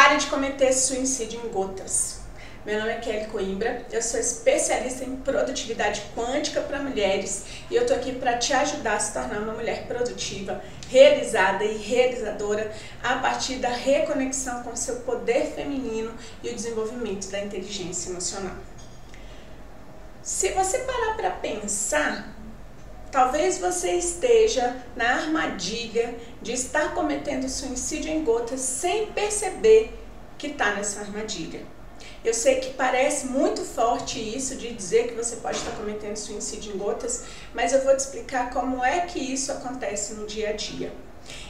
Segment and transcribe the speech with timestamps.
[0.00, 2.20] Pare de cometer suicídio em gotas.
[2.64, 7.84] Meu nome é Kelly Coimbra, eu sou especialista em produtividade quântica para mulheres e eu
[7.84, 13.16] tô aqui para te ajudar a se tornar uma mulher produtiva, realizada e realizadora a
[13.16, 18.56] partir da reconexão com seu poder feminino e o desenvolvimento da inteligência emocional.
[20.22, 22.39] Se você parar para pensar,
[23.10, 29.92] Talvez você esteja na armadilha de estar cometendo suicídio em gotas sem perceber
[30.38, 31.62] que está nessa armadilha.
[32.24, 36.74] Eu sei que parece muito forte isso de dizer que você pode estar cometendo suicídio
[36.74, 40.52] em gotas, mas eu vou te explicar como é que isso acontece no dia a
[40.52, 40.92] dia.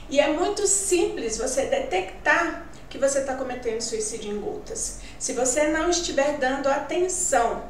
[0.09, 5.01] E é muito simples você detectar que você está cometendo suicídio em gotas.
[5.19, 7.65] Se você não estiver dando atenção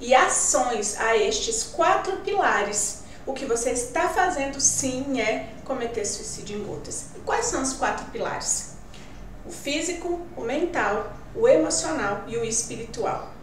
[0.00, 6.58] e ações a estes quatro pilares, o que você está fazendo sim é cometer suicídio
[6.58, 7.06] em gotas.
[7.16, 8.76] E quais são os quatro pilares?
[9.44, 13.34] O físico, o mental, o emocional e o espiritual.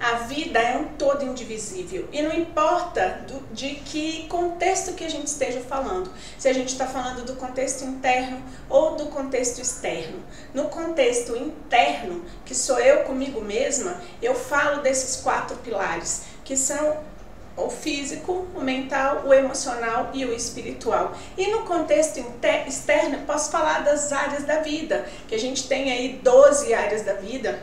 [0.00, 5.10] A vida é um todo indivisível e não importa do, de que contexto que a
[5.10, 10.24] gente esteja falando, se a gente está falando do contexto interno ou do contexto externo.
[10.54, 16.96] No contexto interno, que sou eu comigo mesma, eu falo desses quatro pilares, que são
[17.66, 21.16] o físico, o mental, o emocional e o espiritual.
[21.36, 22.24] E no contexto
[22.66, 27.14] externo, posso falar das áreas da vida, que a gente tem aí 12 áreas da
[27.14, 27.58] vida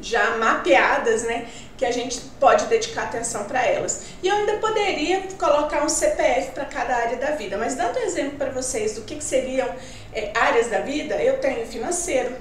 [0.00, 4.04] já mapeadas, né, que a gente pode dedicar atenção para elas.
[4.22, 8.02] E eu ainda poderia colocar um CPF para cada área da vida, mas dando um
[8.02, 9.68] exemplo para vocês do que, que seriam
[10.12, 12.34] é, áreas da vida, eu tenho financeiro,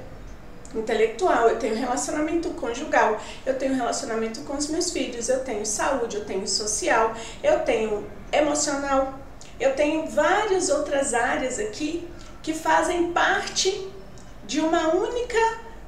[0.75, 6.17] intelectual, eu tenho relacionamento conjugal, eu tenho relacionamento com os meus filhos, eu tenho saúde,
[6.17, 9.19] eu tenho social, eu tenho emocional,
[9.59, 12.07] eu tenho várias outras áreas aqui
[12.41, 13.89] que fazem parte
[14.45, 15.37] de uma única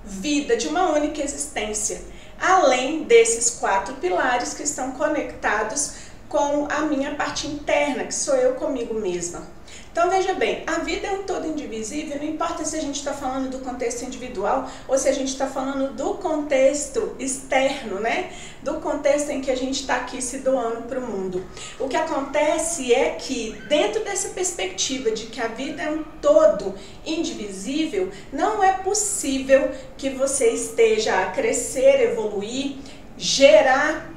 [0.04, 2.02] vida, de uma única existência,
[2.40, 5.94] além desses quatro pilares que estão conectados
[6.28, 9.44] com a minha parte interna, que sou eu comigo mesma.
[9.92, 13.12] Então veja bem, a vida é um todo indivisível, não importa se a gente está
[13.12, 18.32] falando do contexto individual ou se a gente está falando do contexto externo, né?
[18.64, 21.46] Do contexto em que a gente está aqui se doando para o mundo.
[21.78, 26.74] O que acontece é que, dentro dessa perspectiva de que a vida é um todo
[27.06, 32.78] indivisível, não é possível que você esteja a crescer, evoluir,
[33.18, 34.10] gerar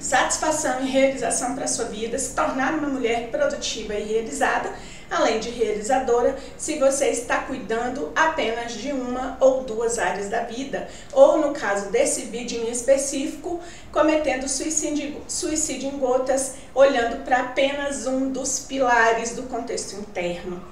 [0.00, 4.72] satisfação e realização para a sua vida, se tornar uma mulher produtiva e realizada
[5.12, 10.88] além de realizadora, se você está cuidando apenas de uma ou duas áreas da vida,
[11.12, 13.60] ou no caso desse vídeo em específico,
[13.92, 20.71] cometendo suicídio, suicídio em gotas, olhando para apenas um dos pilares do contexto interno.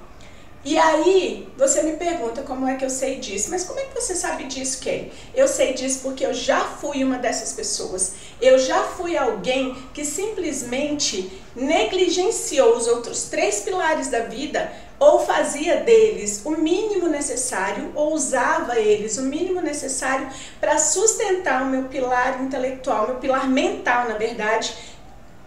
[0.63, 3.49] E aí, você me pergunta como é que eu sei disso.
[3.51, 5.11] Mas como é que você sabe disso, Kelly?
[5.35, 8.13] Eu sei disso porque eu já fui uma dessas pessoas.
[8.41, 15.79] Eu já fui alguém que simplesmente negligenciou os outros três pilares da vida ou fazia
[15.79, 20.29] deles o mínimo necessário ou usava eles o mínimo necessário
[20.61, 24.75] para sustentar o meu pilar intelectual, meu pilar mental, na verdade,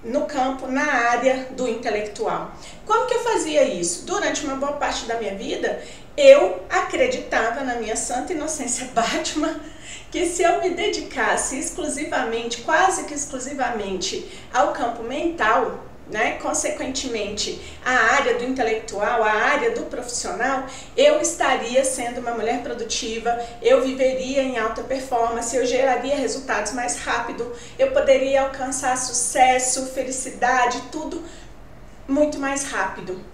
[0.03, 2.51] no campo, na área do intelectual.
[2.85, 4.05] Como que eu fazia isso?
[4.05, 5.81] Durante uma boa parte da minha vida,
[6.17, 9.59] eu acreditava na minha santa inocência Batman
[10.11, 17.91] que se eu me dedicasse exclusivamente, quase que exclusivamente, ao campo mental, né, consequentemente, a
[17.91, 24.43] área do intelectual, a área do profissional, eu estaria sendo uma mulher produtiva, eu viveria
[24.43, 31.23] em alta performance, eu geraria resultados mais rápido, eu poderia alcançar sucesso, felicidade, tudo
[32.07, 33.32] muito mais rápido.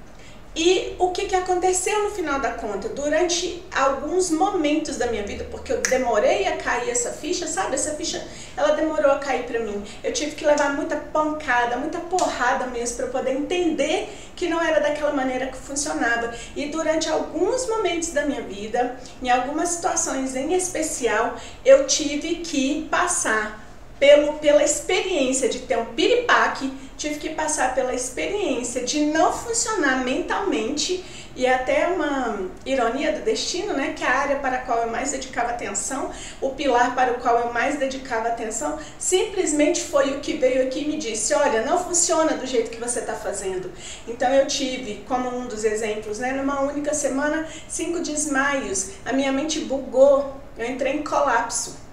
[0.56, 2.90] E o que, que aconteceu no final da conta?
[2.90, 7.76] Durante alguns momentos da minha vida, porque eu demorei a cair essa ficha, sabe?
[7.76, 8.28] Essa ficha,
[8.58, 9.84] ela demorou a cair para mim.
[10.04, 14.80] Eu tive que levar muita pancada, muita porrada mesmo para poder entender que não era
[14.80, 16.34] daquela maneira que funcionava.
[16.56, 22.88] E durante alguns momentos da minha vida, em algumas situações em especial, eu tive que
[22.90, 23.59] passar
[24.00, 30.04] pelo, pela experiência de ter um piripaque, tive que passar pela experiência de não funcionar
[30.04, 31.04] mentalmente
[31.36, 35.12] e até uma ironia do destino, né, que a área para a qual eu mais
[35.12, 36.12] dedicava atenção,
[36.42, 40.82] o pilar para o qual eu mais dedicava atenção, simplesmente foi o que veio aqui
[40.82, 43.72] e me disse, olha, não funciona do jeito que você está fazendo.
[44.06, 49.32] Então eu tive, como um dos exemplos, né, numa única semana, cinco desmaios, a minha
[49.32, 51.89] mente bugou, eu entrei em colapso.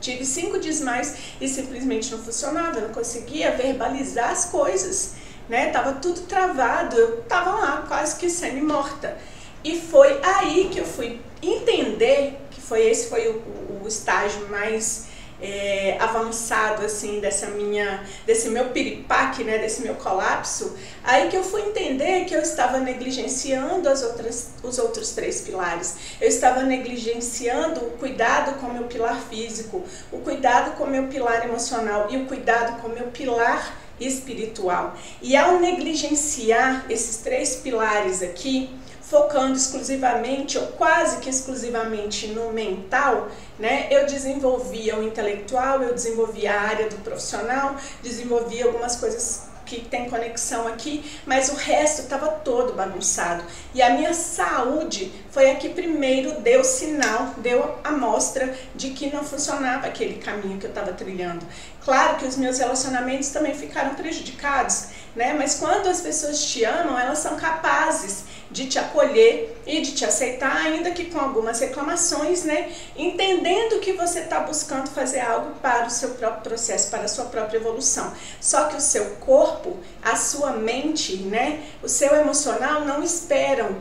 [0.00, 5.14] Tive cinco desmaios e simplesmente não funcionava, não conseguia verbalizar as coisas,
[5.48, 5.70] né?
[5.70, 9.18] Tava tudo travado, eu tava lá quase que semi-morta.
[9.64, 15.07] E foi aí que eu fui entender que foi esse foi o, o estágio mais
[15.40, 21.44] é, avançado assim dessa minha desse meu piripaque né desse meu colapso aí que eu
[21.44, 25.96] fui entender que eu estava negligenciando as outras os outros três pilares.
[26.20, 31.04] Eu estava negligenciando o cuidado com o meu pilar físico o cuidado com o meu
[31.04, 34.96] pilar emocional e o cuidado com o meu pilar espiritual.
[35.20, 38.70] E ao negligenciar esses três pilares aqui
[39.08, 43.28] focando exclusivamente ou quase que exclusivamente no mental,
[43.58, 43.88] né?
[43.90, 50.08] Eu desenvolvia o intelectual, eu desenvolvia a área do profissional, desenvolvia algumas coisas que tem
[50.08, 53.44] conexão aqui, mas o resto estava todo bagunçado.
[53.74, 59.12] E a minha saúde foi a que primeiro deu sinal, deu a mostra de que
[59.14, 61.46] não funcionava aquele caminho que eu estava trilhando.
[61.84, 65.34] Claro que os meus relacionamentos também ficaram prejudicados, né?
[65.36, 68.22] Mas quando as pessoas te amam, elas são capazes
[68.52, 72.72] de te acolher e de te aceitar, ainda que com algumas reclamações, né?
[72.96, 77.24] Entendendo que você está buscando fazer algo para o seu próprio processo, para a sua
[77.24, 78.12] própria evolução.
[78.40, 81.64] Só que o seu corpo, a sua mente, né?
[81.82, 83.76] O seu emocional não esperam.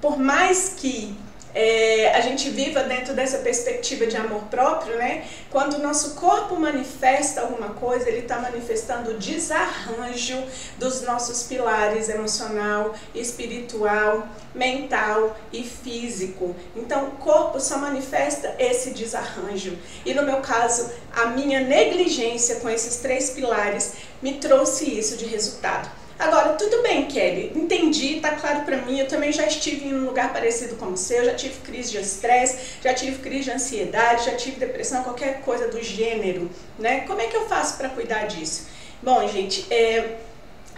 [0.00, 1.16] Por mais que
[1.54, 5.24] é, a gente viva dentro dessa perspectiva de amor próprio, né?
[5.50, 10.42] Quando o nosso corpo manifesta alguma coisa, ele está manifestando o desarranjo
[10.78, 16.54] dos nossos pilares emocional, espiritual, mental e físico.
[16.76, 19.76] Então, o corpo só manifesta esse desarranjo.
[20.04, 25.26] E no meu caso, a minha negligência com esses três pilares me trouxe isso de
[25.26, 25.99] resultado.
[26.20, 30.04] Agora, tudo bem, Kelly, entendi, tá claro para mim, eu também já estive em um
[30.04, 34.26] lugar parecido com o seu, já tive crise de estresse, já tive crise de ansiedade,
[34.26, 37.00] já tive depressão, qualquer coisa do gênero, né?
[37.06, 38.66] Como é que eu faço para cuidar disso?
[39.02, 40.18] Bom, gente, é,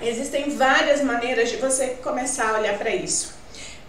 [0.00, 3.34] existem várias maneiras de você começar a olhar para isso.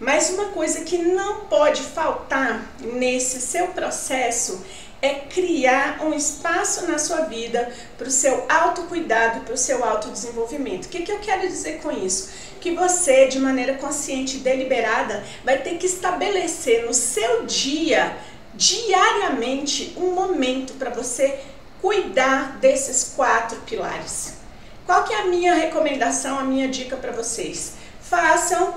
[0.00, 4.60] Mas uma coisa que não pode faltar nesse seu processo
[5.04, 10.86] é criar um espaço na sua vida para o seu autocuidado, para o seu autodesenvolvimento.
[10.86, 12.30] O que, que eu quero dizer com isso?
[12.58, 18.16] Que você, de maneira consciente e deliberada, vai ter que estabelecer no seu dia,
[18.54, 21.38] diariamente, um momento para você
[21.82, 24.38] cuidar desses quatro pilares.
[24.86, 27.74] Qual que é a minha recomendação, a minha dica para vocês?
[28.00, 28.74] Façam,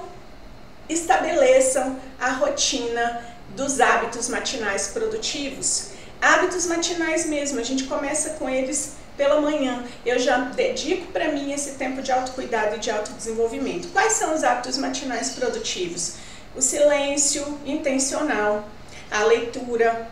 [0.89, 3.21] estabeleçam a rotina
[3.56, 5.96] dos hábitos matinais produtivos.
[6.22, 9.84] Hábitos matinais mesmo, a gente começa com eles pela manhã.
[10.06, 13.90] Eu já dedico para mim esse tempo de autocuidado e de autodesenvolvimento.
[13.90, 16.16] Quais são os hábitos matinais produtivos?
[16.56, 18.68] O silêncio intencional,
[19.12, 20.10] a leitura,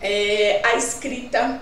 [0.00, 1.60] é, a escrita,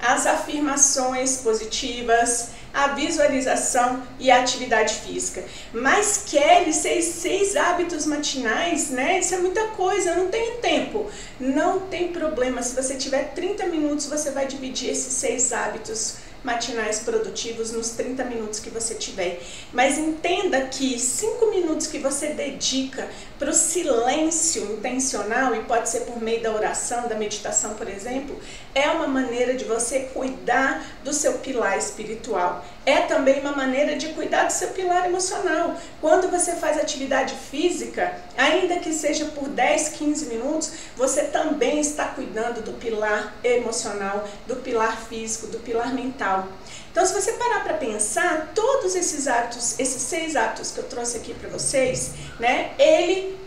[0.00, 5.44] as afirmações positivas, a visualização e a atividade física.
[5.72, 9.20] Mas Kelly, seis, seis hábitos matinais, né?
[9.20, 11.06] Isso é muita coisa, eu não tenho tempo.
[11.38, 17.00] Não tem problema, se você tiver 30 minutos, você vai dividir esses seis hábitos matinais
[17.00, 19.40] produtivos nos 30 minutos que você tiver.
[19.72, 23.08] Mas entenda que 5 minutos que você dedica
[23.38, 28.38] para o silêncio intencional, e pode ser por meio da oração, da meditação, por exemplo,
[28.74, 32.64] é uma maneira de você cuidar do seu pilar espiritual.
[32.86, 35.74] É também uma maneira de cuidar do seu pilar emocional.
[36.00, 42.08] Quando você faz atividade física, ainda que seja por 10, 15 minutos, você também está
[42.08, 46.46] cuidando do pilar emocional, do pilar físico, do pilar mental.
[46.92, 51.16] Então, se você parar para pensar, todos esses hábitos, esses seis hábitos que eu trouxe
[51.16, 53.38] aqui para vocês, né, ele,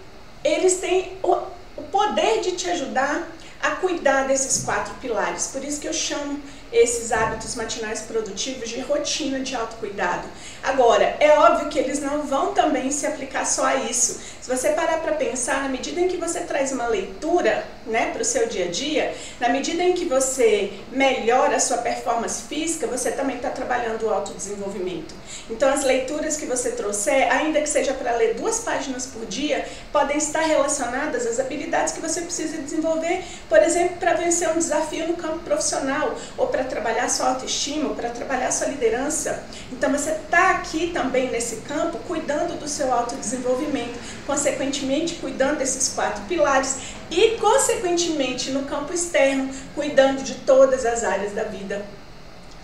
[0.43, 1.33] eles têm o,
[1.77, 3.27] o poder de te ajudar
[3.61, 5.47] a cuidar desses quatro pilares.
[5.47, 10.27] Por isso que eu chamo esses hábitos matinais produtivos de rotina de autocuidado.
[10.63, 14.19] Agora, é óbvio que eles não vão também se aplicar só a isso.
[14.41, 18.21] Se você parar para pensar, na medida em que você traz uma leitura né, para
[18.21, 22.87] o seu dia a dia, na medida em que você melhora a sua performance física,
[22.87, 25.15] você também está trabalhando o autodesenvolvimento.
[25.49, 29.65] Então, as leituras que você trouxer, ainda que seja para ler duas páginas por dia,
[29.91, 35.07] podem estar relacionadas às habilidades que você precisa desenvolver, por exemplo, para vencer um desafio
[35.07, 39.43] no campo profissional ou para trabalhar sua autoestima, para trabalhar sua liderança.
[39.71, 46.23] Então você está aqui também nesse campo cuidando do seu autodesenvolvimento, consequentemente cuidando desses quatro
[46.25, 46.77] pilares
[47.09, 51.85] e consequentemente no campo externo, cuidando de todas as áreas da vida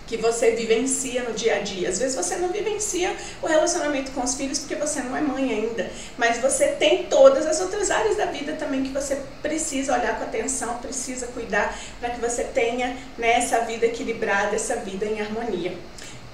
[0.06, 1.88] que você vivencia no dia a dia.
[1.88, 5.50] Às vezes você não vivencia o relacionamento com os filhos porque você não é mãe
[5.50, 10.18] ainda, mas você tem todas as outras áreas da vida também que você precisa olhar
[10.18, 15.20] com atenção, precisa cuidar para que você tenha né, essa vida equilibrada, essa vida em
[15.20, 15.72] harmonia.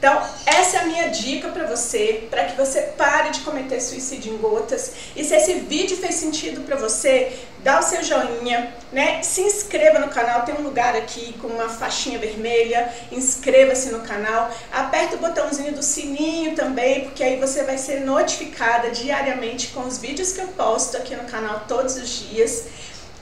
[0.00, 4.32] Então, essa é a minha dica para você, para que você pare de cometer suicídio
[4.32, 4.92] em gotas.
[5.14, 9.22] E se esse vídeo fez sentido para você, dá o seu joinha, né?
[9.22, 14.50] Se inscreva no canal, tem um lugar aqui com uma faixinha vermelha, inscreva-se no canal,
[14.72, 19.98] aperta o botãozinho do sininho também, porque aí você vai ser notificada diariamente com os
[19.98, 22.68] vídeos que eu posto aqui no canal todos os dias.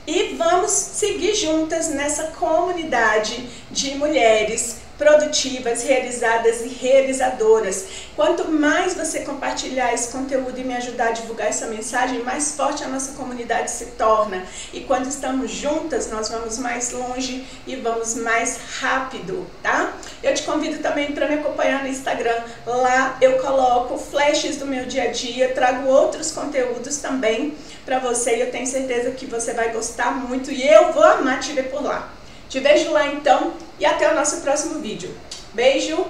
[0.07, 7.85] E vamos seguir juntas nessa comunidade de mulheres produtivas, realizadas e realizadoras.
[8.17, 12.83] Quanto mais você compartilhar esse conteúdo e me ajudar a divulgar essa mensagem, mais forte
[12.83, 14.45] a nossa comunidade se torna.
[14.73, 19.93] E quando estamos juntas, nós vamos mais longe e vamos mais rápido, tá?
[20.21, 22.35] Eu te convido também para me acompanhar no Instagram.
[22.65, 28.35] Lá eu coloco flashes do meu dia a dia, trago outros conteúdos também para você
[28.35, 31.69] e eu tenho certeza que você vai gostar muito e eu vou amar te ver
[31.69, 32.18] por lá.
[32.49, 35.15] Te vejo lá então e até o nosso próximo vídeo.
[35.53, 36.05] Beijo,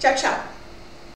[0.00, 0.55] tchau, tchau!